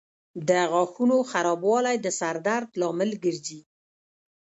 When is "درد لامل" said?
2.47-3.11